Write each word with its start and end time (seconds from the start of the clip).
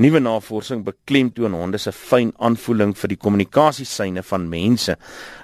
Nuwe 0.00 0.20
navorsing 0.24 0.84
beklemtoon 0.86 1.52
honde 1.52 1.78
se 1.78 1.92
fyn 1.92 2.30
aanvoeling 2.40 2.94
vir 2.96 3.12
die 3.12 3.18
kommunikasiesyne 3.20 4.22
van 4.24 4.46
mense. 4.48 4.96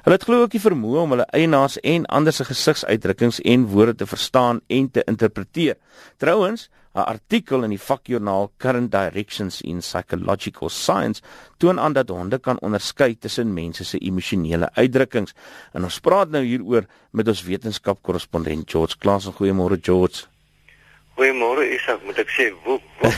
Hulle 0.06 0.16
het 0.16 0.24
glo 0.24 0.46
ook 0.46 0.54
die 0.54 0.62
vermoë 0.62 1.02
om 1.02 1.12
hulle 1.12 1.26
eienaars 1.36 1.76
en 1.84 2.06
ander 2.08 2.32
se 2.32 2.46
gesigsuitdrukkings 2.48 3.42
en 3.44 3.66
woorde 3.68 3.98
te 4.00 4.08
verstaan 4.08 4.62
en 4.72 4.88
te 4.90 5.04
interpreteer. 5.04 5.76
Trouwens, 6.16 6.70
'n 6.94 7.04
artikel 7.04 7.62
in 7.62 7.70
die 7.70 7.80
vakjoernaal 7.80 8.50
Current 8.56 8.90
Directions 8.90 9.60
in 9.60 9.78
Psychological 9.78 10.68
Science 10.68 11.22
toon 11.58 11.78
aan 11.80 11.92
dat 11.92 12.08
honde 12.08 12.38
kan 12.38 12.60
onderskei 12.60 13.18
tussen 13.18 13.52
mense 13.54 13.84
se 13.84 13.98
emosionele 13.98 14.70
uitdrukkings. 14.74 15.34
En 15.72 15.84
ons 15.84 16.00
praat 16.00 16.30
nou 16.30 16.42
hieroor 16.44 16.86
met 17.10 17.28
ons 17.28 17.42
wetenskapkorrespondent 17.42 18.70
George 18.70 18.96
Klaas. 18.98 19.26
Goeiemôre 19.26 19.78
George. 19.80 20.26
Goeiemôre 21.18 21.66
Isak, 21.74 22.02
moet 22.04 22.18
ek 22.18 22.30
sê, 22.30 22.50
woep. 22.64 22.82
woep. 23.00 23.14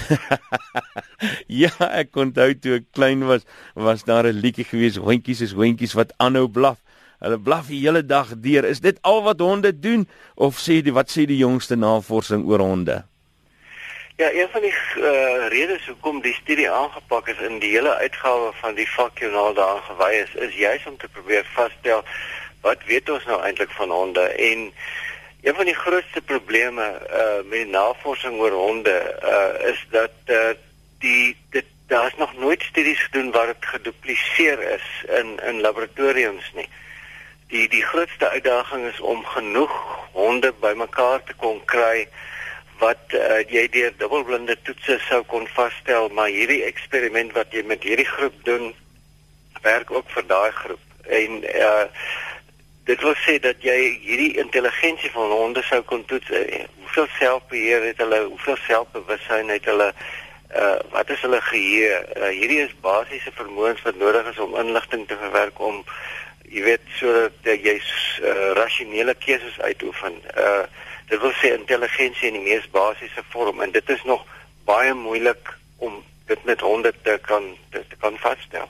ja, 1.62 1.72
ek 1.90 2.16
onthou 2.16 2.52
toe 2.56 2.78
ek 2.80 2.86
klein 2.96 3.24
was, 3.28 3.44
was 3.74 4.04
daar 4.08 4.26
'n 4.26 4.40
liedjie 4.40 4.64
gewees, 4.64 4.96
hondjies 4.96 5.40
is 5.40 5.52
hondjies 5.52 5.92
wat 5.92 6.14
aanhou 6.16 6.48
blaf. 6.48 6.78
Hulle 7.20 7.38
blaf 7.38 7.66
die 7.68 7.80
hele 7.80 8.00
dag 8.06 8.32
deur. 8.40 8.64
Is 8.64 8.80
dit 8.80 8.98
al 9.02 9.22
wat 9.22 9.40
honde 9.40 9.78
doen 9.78 10.08
of 10.34 10.56
sê 10.56 10.80
die 10.80 10.92
wat 10.92 11.10
sê 11.12 11.26
die 11.28 11.36
jongste 11.36 11.76
navorsing 11.76 12.46
oor 12.48 12.64
honde? 12.64 13.04
Ja, 14.16 14.32
een 14.32 14.48
van 14.52 14.60
die 14.60 14.72
uh, 14.96 15.48
redes 15.48 15.86
hoekom 15.86 16.20
die 16.20 16.34
studie 16.34 16.70
aangepak 16.70 17.28
is 17.28 17.40
in 17.40 17.58
die 17.58 17.70
hele 17.76 17.94
uitgawe 17.96 18.52
van 18.60 18.74
die 18.74 18.88
vakjoernaal 18.88 19.54
daaraan 19.54 19.84
gewy 19.88 20.12
is, 20.24 20.34
is 20.34 20.54
juis 20.56 20.86
om 20.86 20.96
te 20.96 21.08
probeer 21.08 21.44
vasstel 21.52 22.04
wat 22.60 22.84
weet 22.84 23.08
ons 23.08 23.24
nou 23.24 23.40
eintlik 23.42 23.70
van 23.76 23.90
honde 23.90 24.20
en 24.20 24.72
Een 25.40 25.54
van 25.54 25.64
die 25.64 25.74
grootste 25.74 26.20
probleme 26.20 26.84
uh 27.10 27.40
met 27.48 27.68
navorsing 27.68 28.40
oor 28.40 28.52
honde 28.52 28.96
uh 29.24 29.68
is 29.68 29.86
dat 29.90 30.12
uh 30.26 30.52
die 31.00 31.36
dit 31.50 31.66
daar's 31.90 32.16
nog 32.16 32.36
nooit 32.38 32.62
studies 32.62 33.02
gedoen 33.02 33.30
waar 33.30 33.46
dit 33.46 33.66
gedupliseer 33.72 34.60
is 34.62 34.86
in 35.20 35.38
in 35.44 35.60
laboratoriums 35.60 36.52
nie. 36.54 36.68
Die 37.48 37.68
die 37.68 37.82
grootste 37.82 38.28
uitdaging 38.28 38.86
is 38.86 39.00
om 39.00 39.24
genoeg 39.24 39.74
honde 40.12 40.52
bymekaar 40.60 41.22
te 41.24 41.34
kon 41.34 41.64
kry 41.64 42.08
wat 42.78 43.12
uh, 43.12 43.40
jy 43.48 43.66
deur 43.68 43.92
dubbelblinde 43.96 44.56
toetse 44.62 44.96
sou 45.08 45.20
kon 45.28 45.48
vasstel, 45.56 46.08
maar 46.08 46.30
hierdie 46.32 46.62
eksperiment 46.64 47.34
wat 47.36 47.52
jy 47.52 47.62
met 47.68 47.82
hierdie 47.84 48.08
groep 48.08 48.38
doen 48.44 48.70
werk 49.62 49.90
ook 49.90 50.08
vir 50.14 50.26
daai 50.26 50.52
groep. 50.62 50.86
En 51.04 51.42
uh 51.44 51.84
dit 52.88 53.02
wil 53.06 53.14
sê 53.22 53.36
dat 53.38 53.60
jy 53.62 53.76
hierdie 54.02 54.38
intelligensie 54.40 55.10
van 55.14 55.30
honde 55.30 55.62
sou 55.62 55.82
kon 55.86 56.04
toets. 56.10 56.30
Uh, 56.30 56.64
hoeveel 56.80 57.06
selfbeheer 57.18 57.84
het 57.90 58.00
hulle? 58.02 58.24
Hoeveel 58.32 58.56
selfbewussyn 58.66 59.52
het 59.52 59.68
hulle? 59.68 59.92
Uh 60.56 60.78
wat 60.90 61.10
is 61.10 61.20
hulle 61.22 61.40
geheue? 61.46 61.98
Uh, 62.16 62.32
hierdie 62.34 62.62
is 62.64 62.74
basiese 62.82 63.30
vermoëns 63.38 63.82
wat 63.86 63.98
nodig 64.00 64.26
is 64.32 64.38
om 64.42 64.56
inligting 64.58 65.06
te 65.06 65.18
verwerk 65.20 65.60
om 65.62 65.84
jy 66.50 66.64
weet 66.66 66.88
sodat 66.98 67.46
uh, 67.46 67.54
jy 67.54 67.76
uh, 67.78 68.50
rasionele 68.58 69.14
keuses 69.22 69.60
uitoefen. 69.60 70.18
Uh 70.34 70.64
dit 71.10 71.18
wil 71.22 71.32
sê 71.38 71.52
intelligensie 71.54 72.28
in 72.30 72.38
die 72.38 72.44
mees 72.48 72.66
basiese 72.70 73.22
vorm 73.30 73.62
en 73.62 73.72
dit 73.74 73.88
is 73.90 74.02
nog 74.06 74.26
baie 74.66 74.94
moeilik 74.94 75.54
om 75.78 76.02
dit 76.30 76.44
met 76.46 76.60
honde 76.60 76.92
te 77.02 77.18
kan 77.26 77.46
te, 77.70 77.82
te 77.88 77.96
kan 77.98 78.18
vasstel. 78.22 78.68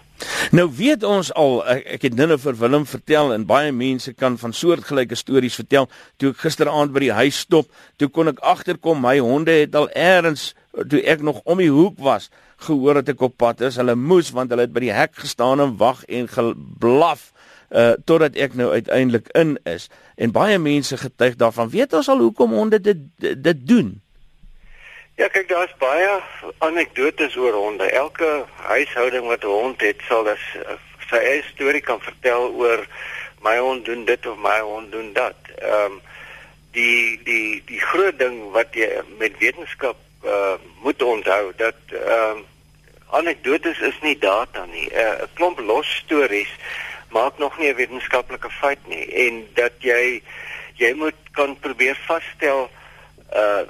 Nou 0.56 0.66
weet 0.76 1.04
ons 1.04 1.32
al 1.32 1.60
ek, 1.74 1.84
ek 1.96 2.06
het 2.08 2.16
nou 2.16 2.38
vir 2.40 2.56
Willem 2.60 2.86
vertel 2.88 3.34
en 3.34 3.48
baie 3.48 3.72
mense 3.72 4.12
kan 4.16 4.38
van 4.40 4.56
soortgelyke 4.56 5.16
stories 5.16 5.56
vertel. 5.60 5.88
Toe 6.16 6.32
ek 6.32 6.44
gisteraand 6.44 6.92
by 6.96 7.04
die 7.08 7.14
huis 7.22 7.42
stop, 7.44 7.68
toe 8.00 8.08
kon 8.08 8.32
ek 8.32 8.40
agterkom 8.44 9.00
my 9.04 9.18
honde 9.20 9.62
het 9.62 9.76
al 9.76 9.88
eers 9.92 10.52
toe 10.88 11.02
ek 11.02 11.22
nog 11.22 11.40
om 11.44 11.58
die 11.58 11.70
hoek 11.70 11.98
was, 11.98 12.30
gehoor 12.66 13.00
dat 13.00 13.08
ek 13.14 13.20
op 13.20 13.36
pad 13.36 13.60
is. 13.66 13.78
Hulle 13.80 13.96
moes 13.98 14.30
want 14.36 14.50
hulle 14.52 14.68
het 14.68 14.74
by 14.74 14.84
die 14.86 14.94
hek 14.94 15.16
gestaan 15.18 15.62
en 15.62 15.76
wag 15.80 16.04
en 16.08 16.28
geblaf 16.28 17.30
uh 17.70 17.94
totdat 18.04 18.34
ek 18.34 18.54
nou 18.58 18.70
uiteindelik 18.74 19.28
in 19.38 19.54
is. 19.64 19.88
En 20.18 20.34
baie 20.34 20.58
mense 20.58 20.96
getuig 20.96 21.36
daarvan. 21.38 21.70
Weet 21.70 21.92
ons 21.94 22.08
al 22.10 22.18
hoekom 22.18 22.52
honde 22.52 22.80
dit 22.80 22.98
dit 23.18 23.66
doen? 23.66 24.00
Ja, 25.20 25.28
kyk, 25.28 25.48
daar's 25.48 25.74
baie 25.78 26.18
anekdotes 26.58 27.36
oor 27.36 27.52
honde. 27.52 27.90
Elke 27.90 28.44
huishouding 28.66 29.26
wat 29.26 29.44
'n 29.44 29.46
hond 29.46 29.80
het, 29.80 30.00
sal 30.08 30.24
das 30.24 30.42
sy 31.10 31.16
eie 31.16 31.42
storie 31.42 31.82
kan 31.82 32.00
vertel 32.00 32.50
oor 32.54 32.86
my 33.42 33.58
hond 33.58 33.84
doen 33.84 34.04
dit 34.04 34.26
of 34.26 34.38
my 34.38 34.60
hond 34.60 34.92
doen 34.92 35.12
dat. 35.12 35.36
Ehm 35.58 35.92
um, 35.92 36.00
die 36.70 37.20
die 37.24 37.62
die 37.66 37.80
groot 37.80 38.18
ding 38.18 38.50
wat 38.54 38.74
jy 38.74 39.02
met 39.18 39.38
wetenskap 39.38 39.96
uh 40.24 40.54
moet 40.82 41.02
onthou 41.02 41.52
dat 41.56 41.74
ehm 41.88 42.36
um, 42.36 42.44
anekdotes 43.10 43.78
is 43.80 43.98
nie 44.00 44.18
data 44.18 44.64
nie. 44.64 44.90
Eh, 44.90 45.08
'n 45.08 45.22
uh, 45.22 45.26
Klomp 45.34 45.58
los 45.58 45.96
stories 45.96 46.52
maak 47.10 47.38
nog 47.38 47.58
nie 47.58 47.68
'n 47.68 47.74
wetenskaplike 47.76 48.50
feit 48.50 48.86
nie 48.86 49.06
en 49.26 49.48
dat 49.54 49.72
jy 49.78 50.22
jy 50.74 50.92
moet 50.94 51.18
kan 51.32 51.58
probeer 51.58 51.98
vasstel 52.06 52.70
uh 53.34 53.62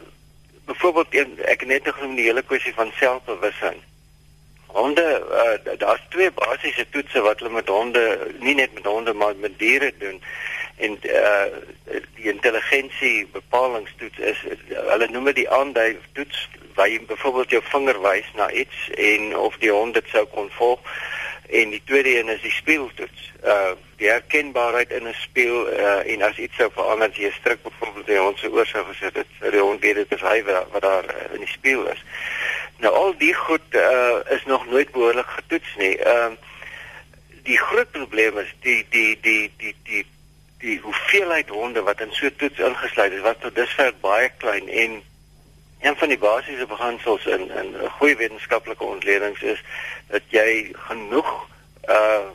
byvoorbeeld 0.70 1.14
ek 1.50 1.66
net 1.66 1.88
genoem 1.88 2.14
die 2.14 2.28
hele 2.28 2.42
kwessie 2.42 2.74
van 2.74 2.92
selfbewussyn. 2.94 3.80
Honde 4.66 5.06
uh, 5.30 5.78
daar's 5.78 6.02
twee 6.08 6.30
basiese 6.30 6.86
toetse 6.90 7.20
wat 7.20 7.38
hulle 7.38 7.50
met 7.50 7.68
honde, 7.68 8.02
nie 8.38 8.54
net 8.54 8.74
met 8.74 8.86
honde 8.86 9.14
maar 9.14 9.34
met 9.36 9.58
diere 9.58 9.92
doen. 9.98 10.22
En 10.80 10.98
uh 11.02 11.44
die 12.20 12.32
intelligensie 12.32 13.28
bepalingstoets 13.32 14.18
is 14.18 14.40
hulle 14.68 15.06
noem 15.10 15.30
dit 15.30 15.40
die 15.40 15.50
aandui 15.50 15.98
toets 16.12 16.48
waar 16.74 16.88
jy 16.88 17.00
byvoorbeeld 17.08 17.54
jou 17.56 17.62
vinger 17.64 18.00
wys 18.04 18.28
na 18.36 18.50
iets 18.50 18.90
en 18.96 19.36
of 19.36 19.56
die 19.62 19.72
hond 19.72 19.96
dit 19.96 20.08
sou 20.12 20.26
kon 20.34 20.50
volg 20.58 20.80
en 21.50 21.72
die 21.74 21.82
tweede 21.84 22.18
een 22.18 22.28
is 22.28 22.42
die 22.42 22.52
speeltoets. 22.54 23.32
Uh 23.44 23.72
die 24.00 24.08
herkenbaarheid 24.08 24.92
in 24.96 25.08
'n 25.08 25.16
speel 25.20 25.68
uh 25.72 26.12
en 26.12 26.22
as 26.22 26.38
iets 26.38 26.56
sou 26.56 26.70
verander 26.72 27.08
as 27.08 27.16
jy 27.16 27.30
stryk 27.30 27.62
byvoorbeeld 27.62 28.06
die 28.06 28.18
hond 28.18 28.38
se 28.38 28.52
oor 28.52 28.66
sou 28.66 28.84
gesit 28.92 29.16
het, 29.16 29.32
die 29.50 29.60
hond 29.60 29.80
weet 29.80 29.94
dit 29.94 30.12
is 30.16 30.24
hy 30.24 30.42
wat 30.44 30.80
daar 30.80 31.04
uh, 31.04 31.34
in 31.34 31.44
die 31.44 31.52
speel 31.52 31.84
is. 31.88 32.04
Nou 32.78 32.94
al 32.94 33.12
die 33.18 33.34
goed 33.34 33.74
uh 33.74 34.20
is 34.36 34.44
nog 34.44 34.66
nooit 34.66 34.92
behoorlik 34.92 35.26
getoets 35.26 35.74
nie. 35.76 35.96
Ehm 35.96 36.32
uh, 36.32 36.38
die 37.42 37.58
groot 37.58 37.90
probleem 37.90 38.38
is 38.38 38.54
die 38.60 38.86
die 38.90 39.18
die 39.20 39.52
die 39.58 39.74
die 39.84 40.04
die 40.06 40.06
hoeveelheid 40.60 41.48
honde 41.48 41.82
wat 41.82 42.00
in 42.00 42.12
so 42.12 42.28
toets 42.36 42.58
ingesluit 42.58 43.12
is 43.12 43.20
wat 43.20 43.40
tot 43.40 43.54
dusver 43.54 43.94
baie 44.00 44.30
klein 44.38 44.68
en 44.68 45.02
Een 45.80 45.96
van 45.96 46.08
die 46.08 46.18
basiese 46.18 46.66
beginsels 46.66 47.26
in 47.26 47.50
in 47.50 47.68
'n 47.82 47.88
goeie 47.88 48.16
wetenskaplike 48.16 48.84
ontledings 48.84 49.40
is 49.42 49.62
dat 50.06 50.22
jy 50.28 50.68
genoeg 50.72 51.48
uh 51.88 52.28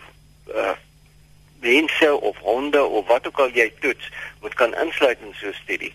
uh 0.47 0.71
mense 1.59 2.21
of 2.21 2.37
honde 2.37 2.83
of 2.83 3.07
wat 3.07 3.27
ook 3.27 3.39
al 3.39 3.49
jy 3.49 3.73
toets, 3.79 4.11
moet 4.41 4.53
kan 4.53 4.75
insluit 4.75 5.17
in 5.19 5.35
so 5.39 5.47
'n 5.47 5.53
studie. 5.53 5.93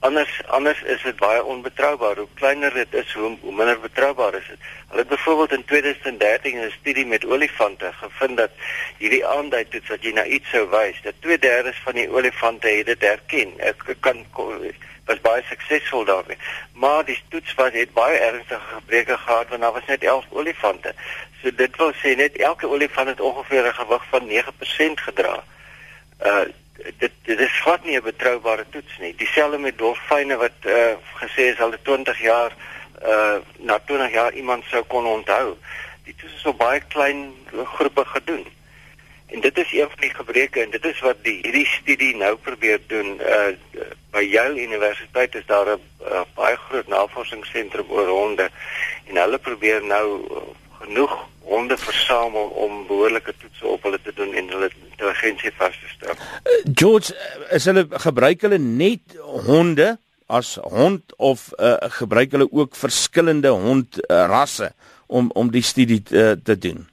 Anders 0.00 0.46
anders 0.46 0.82
is 0.82 1.02
dit 1.02 1.16
baie 1.16 1.44
onbetroubaar. 1.44 2.16
Hoe 2.16 2.28
kleiner 2.34 2.74
dit 2.74 2.94
is, 2.94 3.12
hoe, 3.12 3.36
hoe 3.40 3.54
minder 3.54 3.80
betroubaar 3.80 4.34
is 4.34 4.46
dit. 4.48 4.58
Hulle 4.88 5.00
het 5.00 5.08
byvoorbeeld 5.08 5.52
in 5.52 5.64
2013 5.64 6.58
'n 6.58 6.70
studie 6.70 7.06
met 7.06 7.26
olifante 7.26 7.92
gevind 7.92 8.36
dat 8.36 8.50
hierdie 8.98 9.26
aandui 9.26 9.68
toets 9.68 9.88
wat 9.88 10.02
jy 10.02 10.12
na 10.12 10.24
iets 10.24 10.50
sou 10.50 10.68
wys, 10.68 11.02
dat 11.02 11.14
2/3 11.20 11.82
van 11.82 11.94
die 11.94 12.10
olifante 12.10 12.68
het 12.68 12.86
dit 12.86 13.00
herken. 13.00 13.58
Ek 13.58 13.96
kan 14.00 14.26
was 15.08 15.20
baie 15.20 15.42
suksesvol 15.48 16.04
daarmee. 16.04 16.36
Maar 16.72 17.04
die 17.04 17.18
toets 17.28 17.54
was 17.54 17.72
het 17.72 17.92
baie 17.92 18.18
ernstige 18.18 18.74
gebreke 18.74 19.16
gehad 19.16 19.48
want 19.48 19.60
daar 19.60 19.72
was 19.72 19.86
net 19.86 20.02
11 20.02 20.24
olifante. 20.30 20.94
So 21.42 21.54
dit 21.54 21.76
wil 21.76 21.92
sê 21.92 22.16
net 22.16 22.36
elke 22.36 22.68
olifant 22.68 23.08
het 23.08 23.20
ongeveer 23.20 23.66
'n 23.66 23.74
gewig 23.80 24.04
van 24.10 24.26
9% 24.26 25.00
gedra. 25.00 25.44
Uh 26.22 26.46
dit 26.98 27.12
dit 27.22 27.40
is 27.40 27.47
glad 27.68 27.84
nie 27.84 27.96
'n 27.96 28.02
betroubare 28.02 28.64
toets 28.70 28.98
nie. 28.98 29.14
Dieselfde 29.14 29.58
met 29.58 29.78
dolfyne 29.78 30.36
wat 30.36 30.58
uh 30.64 30.96
gesê 31.20 31.42
is 31.52 31.60
al 31.60 31.72
20 31.82 32.20
jaar 32.20 32.52
uh 33.04 33.36
na 33.58 33.78
20 33.78 34.12
jaar 34.12 34.32
iemand 34.32 34.64
sou 34.64 34.82
kon 34.82 35.06
onthou. 35.06 35.56
Die 36.04 36.14
toets 36.16 36.34
is 36.34 36.46
op 36.46 36.58
baie 36.58 36.80
klein 36.88 37.34
groepe 37.64 38.04
gedoen. 38.04 38.46
En 39.26 39.40
dit 39.40 39.58
is 39.58 39.72
een 39.72 39.88
van 39.88 40.00
die 40.00 40.14
gebreke 40.14 40.62
en 40.62 40.70
dit 40.70 40.84
is 40.84 41.00
wat 41.00 41.16
die 41.22 41.38
hierdie 41.42 41.66
studie 41.66 42.16
nou 42.16 42.36
probeer 42.36 42.80
doen. 42.86 43.20
Uh 43.20 43.52
by 44.10 44.24
Yale 44.24 44.62
Universiteit 44.62 45.34
is 45.34 45.46
daar 45.46 45.66
'n 45.66 45.80
uh, 46.12 46.20
baie 46.34 46.56
groot 46.56 46.88
navorsingsentrum 46.88 47.90
oor 47.90 48.08
honde 48.08 48.50
en 49.04 49.16
hulle 49.16 49.38
probeer 49.38 49.84
nou 49.84 50.06
uh, 50.30 50.36
genoeg 50.80 51.28
honde 51.48 51.76
versamel 51.76 52.46
om 52.48 52.86
behoorlike 52.86 53.34
toetse 53.40 53.66
op 53.66 53.82
hulle 53.82 54.00
te 54.02 54.12
doen 54.14 54.34
en 54.34 54.48
hulle 54.48 54.57
intelligensie 55.18 55.52
vas 55.56 55.78
te 55.78 55.88
stel. 55.88 56.14
Uh, 56.14 56.72
George, 56.74 57.14
is 57.50 57.64
hulle 57.64 57.86
gebruik 57.90 58.42
hulle 58.46 58.58
net 58.58 59.16
honde 59.46 59.96
as 60.26 60.58
hond 60.62 61.14
of 61.16 61.48
uh, 61.56 61.76
gebruik 62.00 62.32
hulle 62.36 62.48
ook 62.50 62.76
verskillende 62.76 63.48
hond 63.48 64.00
uh, 64.10 64.70
om 65.06 65.30
om 65.32 65.50
die 65.50 65.62
studie 65.62 66.02
te, 66.02 66.38
te 66.44 66.58
doen? 66.58 66.88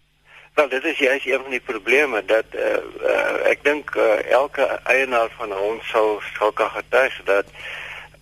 Wel, 0.55 0.69
dit 0.69 0.83
is 0.83 0.97
juist 0.97 1.25
een 1.27 1.41
van 1.41 1.51
die 1.51 1.59
probleme 1.59 2.23
dat 2.25 2.45
uh, 2.55 2.77
uh, 3.03 3.49
ek 3.51 3.63
dink 3.63 3.91
uh, 3.95 4.23
elke 4.31 4.63
eienaar 4.83 5.29
van 5.37 5.49
'n 5.49 5.59
hond 5.59 5.83
sal 5.83 6.21
sal 6.37 6.51
kan 6.51 6.69
getuig 6.69 7.21
dat 7.23 7.45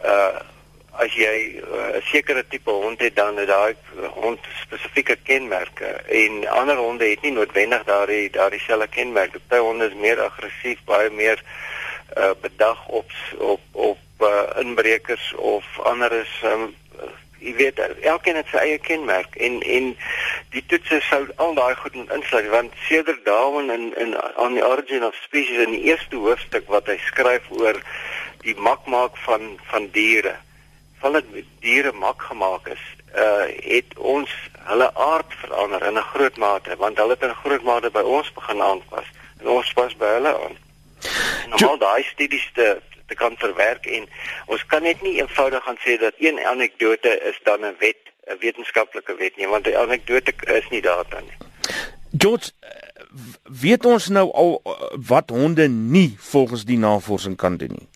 uh, 0.05 0.41
as 1.01 1.13
jy 1.17 1.57
uh, 1.57 1.97
'n 1.97 1.97
uh, 1.97 2.01
sekere 2.05 2.43
tipe 2.47 2.69
hond 2.69 2.99
het 3.01 3.15
dan 3.15 3.37
het 3.37 3.47
daai 3.47 3.75
hond 4.13 4.39
spesifieke 4.61 5.15
kenmerke 5.23 5.85
en 6.21 6.47
ander 6.47 6.77
honde 6.77 7.05
het 7.09 7.21
nie 7.21 7.31
noodwendig 7.31 7.83
daardie 7.83 8.29
daardie 8.29 8.59
selfe 8.59 8.87
kenmerke. 8.87 9.39
Party 9.47 9.63
honde 9.63 9.87
is 9.89 9.97
meer 9.97 10.21
aggressief, 10.21 10.79
baie 10.85 11.09
meer 11.09 11.41
uh, 12.17 12.31
bedag 12.41 12.87
op 12.87 13.09
op 13.37 13.61
op 13.71 13.97
uh, 14.19 14.61
inbrekers 14.61 15.33
of 15.35 15.65
ander 15.79 16.11
is 16.11 16.33
um, 16.45 16.75
jy 17.39 17.55
weet 17.55 17.79
elkeen 18.01 18.37
het 18.39 18.47
sy 18.53 18.61
eie 18.61 18.77
kenmerk 18.77 19.35
en 19.35 19.59
en 19.61 19.91
die 20.53 20.63
toetse 20.69 21.01
sou 21.09 21.25
al 21.35 21.57
daai 21.57 21.75
goed 21.81 21.97
insluit 22.05 22.47
want 22.53 22.77
sedert 22.85 23.25
Darwin 23.25 23.73
in 23.73 23.89
in 23.97 24.15
on 24.37 24.55
the 24.55 24.65
origin 24.67 25.03
of 25.03 25.17
species 25.25 25.65
in 25.65 25.73
die 25.75 25.83
eerste 25.89 26.15
hoofstuk 26.15 26.69
wat 26.71 26.87
hy 26.87 27.01
skryf 27.09 27.49
oor 27.49 27.81
die 28.45 28.55
mak 28.55 28.85
maak 28.85 29.17
van 29.25 29.55
van 29.73 29.89
diere 29.97 30.37
van 30.37 30.52
dit 31.11 31.45
diere 31.59 31.91
mak 31.91 32.21
gemaak 32.21 32.67
is 32.67 32.83
uh 33.15 33.45
het 33.63 33.97
ons 33.97 34.29
hulle 34.69 34.89
aard 34.95 35.33
verander 35.41 35.83
in 35.85 35.97
'n 35.97 36.09
groot 36.13 36.37
mate 36.37 36.75
want 36.77 36.97
hulle 36.97 37.13
het 37.17 37.23
in 37.23 37.35
groot 37.43 37.63
mate 37.63 37.89
by 37.89 38.01
ons 38.01 38.33
begin 38.33 38.61
aanpas 38.61 39.05
en 39.39 39.47
ons 39.47 39.73
pas 39.73 39.97
by 39.97 40.05
hulle 40.05 40.33
aan 40.43 40.57
normaal 41.49 41.77
daai 41.77 42.03
studies 42.03 42.49
te 42.53 42.81
te 43.07 43.15
kan 43.15 43.35
verwerk 43.37 43.85
en 43.85 44.07
ons 44.45 44.65
kan 44.65 44.83
net 44.83 45.01
nie 45.01 45.17
eenvoudig 45.19 45.63
gaan 45.63 45.79
sê 45.85 45.97
dat 45.99 46.13
een 46.17 46.39
anekdote 46.39 47.11
is 47.29 47.39
dan 47.43 47.59
'n 47.65 47.75
wet, 47.79 48.01
'n 48.27 48.37
wetenskaplike 48.39 49.15
wet 49.15 49.35
nie, 49.37 49.47
want 49.47 49.63
die 49.63 49.77
anekdote 49.77 50.33
is 50.45 50.69
nie 50.69 50.81
dan 50.81 51.05
nie. 51.29 51.37
George, 52.17 52.51
weet 53.43 53.85
ons 53.85 54.07
nou 54.07 54.31
al 54.31 54.61
wat 55.07 55.29
honde 55.29 55.67
nie 55.67 56.15
volgens 56.19 56.65
die 56.65 56.77
navorsing 56.77 57.35
kan 57.35 57.57
doen 57.57 57.75
nie? 57.79 57.87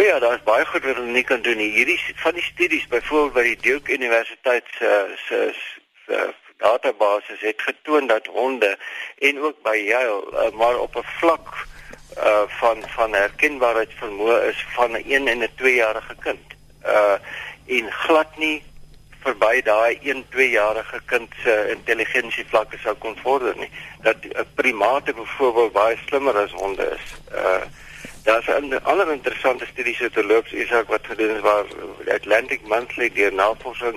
O 0.00 0.02
ja, 0.02 0.18
daar 0.18 0.34
is 0.34 0.42
baie 0.42 0.64
goed 0.64 0.84
wat 0.84 0.96
hulle 0.96 1.12
nie 1.12 1.24
kan 1.28 1.42
doen 1.44 1.58
nie. 1.60 1.72
Hierdie 1.74 1.98
van 2.22 2.32
die 2.32 2.42
studies 2.42 2.86
byvoorbeeld 2.88 3.34
by 3.36 3.42
die 3.50 3.58
Duke 3.60 3.92
Universiteit 3.92 4.64
se 4.78 4.92
se 5.26 5.40
se 6.06 6.20
database 6.62 7.36
het 7.40 7.60
getoon 7.62 8.06
dat 8.08 8.26
honde 8.26 8.78
en 9.18 9.40
ook 9.40 9.58
by 9.62 9.74
Yale 9.76 10.52
maar 10.56 10.78
op 10.78 10.96
'n 10.96 11.04
vlak 11.18 11.66
uh 12.16 12.46
van 12.60 12.80
van 12.94 13.12
herkenbaarheid 13.12 13.92
vermoë 13.98 14.38
is 14.48 14.64
van 14.76 14.96
'n 14.96 15.04
1 15.04 15.28
en 15.28 15.44
'n 15.44 15.52
2 15.56 15.74
jarige 15.74 16.16
kind. 16.20 16.46
Uh 16.84 17.18
en 17.66 17.92
glad 17.92 18.36
nie 18.36 18.62
verby 19.22 19.62
daai 19.62 19.98
1 20.02 20.24
2 20.28 20.50
jarige 20.50 21.00
kind 21.04 21.28
se 21.42 21.68
intelligensie 21.76 22.46
vlakke 22.48 22.78
sou 22.78 22.94
kon 22.94 23.16
vorder 23.22 23.56
nie. 23.56 23.70
Dat 24.02 24.16
'n 24.24 24.48
primate 24.54 25.12
byvoorbeeld 25.12 25.72
baie 25.72 25.98
slimmer 26.06 26.36
as 26.36 26.52
honde 26.52 26.90
is. 26.96 27.14
Uh 27.34 27.68
daar's 28.30 28.48
'n 28.48 28.78
ander 28.82 29.12
interessante 29.12 29.66
studie 29.72 29.94
so 29.94 30.08
te 30.08 30.24
loop 30.24 30.46
Isak 30.46 30.88
wat 30.88 31.06
gedoen 31.10 31.34
is 31.36 31.40
waar 31.40 31.66
Atlantic 32.18 32.60
Monthly 32.72 33.10
deur 33.14 33.34
navorsing 33.34 33.96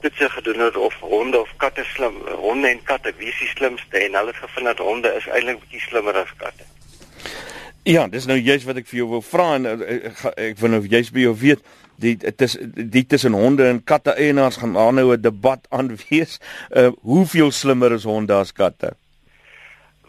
dit 0.00 0.12
se 0.14 0.28
gedoen 0.28 0.60
het 0.60 0.76
of 0.76 0.94
honde 1.00 1.40
of 1.40 1.50
katte 1.56 1.84
slim 1.84 2.14
honde 2.46 2.68
en 2.68 2.82
katte 2.82 3.12
wie 3.16 3.28
is 3.28 3.38
die 3.38 3.48
slimste 3.48 3.98
en 3.98 4.14
hulle 4.14 4.32
het 4.32 4.44
gevind 4.44 4.66
dat 4.66 4.78
honde 4.78 5.14
is 5.16 5.26
eintlik 5.26 5.60
bietjie 5.60 5.80
slimmer 5.80 6.14
as 6.14 6.32
katte. 6.36 6.64
Ja, 7.82 8.08
dis 8.08 8.26
nou 8.26 8.38
juist 8.38 8.64
wat 8.68 8.76
ek 8.76 8.88
vir 8.88 8.98
jou 9.00 9.08
wou 9.08 9.22
vra 9.24 9.54
en 9.54 9.66
ek, 9.66 9.80
eh, 9.80 10.48
ek, 10.48 10.58
wil 10.60 10.70
nou 10.70 10.82
juist 10.86 11.12
by 11.12 11.26
jou 11.26 11.36
weet 11.44 11.60
die 12.00 12.16
dit 12.16 12.42
is 12.42 12.56
die 12.96 13.06
tussen 13.06 13.36
honde 13.36 13.68
en 13.68 13.84
katte 13.84 14.16
eienaars 14.16 14.56
gaan 14.56 14.72
nou 14.72 15.12
'n 15.12 15.20
debat 15.20 15.66
aan 15.68 15.96
wees. 16.08 16.40
Uh 16.70 16.90
hoeveel 17.02 17.50
slimmer 17.50 17.92
is 17.92 18.04
honde 18.04 18.32
as 18.32 18.52
katte? 18.52 18.96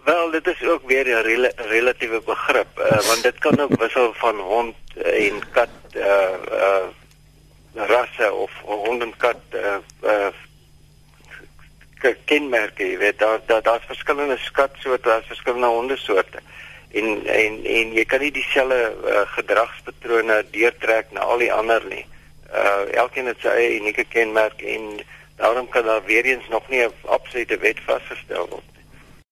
Wel, 0.03 0.31
dit 0.31 0.47
is 0.47 0.63
ook 0.63 0.87
weer 0.87 1.05
'n 1.05 1.21
rel 1.21 1.51
relatiewe 1.55 2.21
begrip 2.21 2.79
uh, 2.79 3.01
want 3.07 3.23
dit 3.23 3.37
kan 3.39 3.59
ook 3.59 3.79
wissel 3.79 4.13
van 4.13 4.39
hond 4.39 4.75
en 4.95 5.41
kat 5.51 5.69
uh 5.95 6.37
uh 6.51 6.87
rasse 7.73 8.33
of 8.33 8.51
hond 8.65 9.01
en 9.01 9.13
kat 9.17 9.41
uh, 9.53 9.75
uh 10.03 10.33
kenmerke, 12.25 12.83
jy 12.83 12.97
weet 12.97 13.19
daar 13.19 13.39
daar 13.45 13.61
daar's 13.61 13.85
verskillende 13.85 14.37
skatsoorte, 14.37 15.07
daar's 15.07 15.27
verskillende 15.27 15.67
hondesoorte. 15.67 16.39
En 16.91 17.25
en 17.25 17.65
en 17.65 17.93
jy 17.93 18.05
kan 18.05 18.19
nie 18.19 18.31
dieselfde 18.31 18.95
uh, 19.05 19.21
gedragspatrone 19.35 20.45
deurtrek 20.51 21.11
na 21.11 21.19
al 21.19 21.37
die 21.37 21.53
ander 21.53 21.85
nie. 21.89 22.05
Uh 22.51 22.89
elkeen 23.03 23.29
het 23.31 23.39
sy 23.39 23.53
eie 23.53 23.77
unieke 23.79 24.03
kenmerk 24.03 24.61
en 24.61 24.99
daarom 25.35 25.69
kan 25.69 25.85
daar 25.85 26.03
weer 26.05 26.25
eens 26.25 26.47
nog 26.49 26.67
nie 26.69 26.83
'n 26.85 26.93
absolute 27.05 27.57
wet 27.57 27.79
vasgestel 27.85 28.47
word. 28.49 28.70